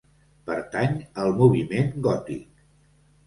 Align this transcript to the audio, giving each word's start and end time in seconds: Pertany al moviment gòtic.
Pertany 0.45 0.95
al 1.25 1.29
moviment 1.41 1.93
gòtic. 2.07 2.47